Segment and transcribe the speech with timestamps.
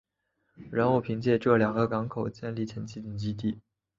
[0.71, 3.59] 然后凭借这两个港口建立前进基地。